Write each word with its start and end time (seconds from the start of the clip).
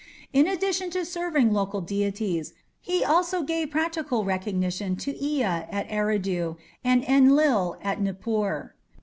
In 0.33 0.47
addition 0.47 0.89
to 0.97 1.05
serving 1.05 1.53
local 1.53 1.79
deities, 1.79 2.55
he 2.79 3.03
also 3.05 3.43
gave 3.43 3.69
practical 3.69 4.25
recognition 4.25 4.95
to 4.95 5.15
Ea 5.23 5.43
at 5.43 5.87
Eridu 5.89 6.57
and 6.83 7.03
Enlil 7.03 7.77
at 7.83 8.01
Nippur. 8.01 8.73